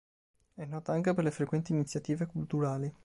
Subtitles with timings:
[0.55, 2.91] È nota anche per le frequenti iniziative culturali.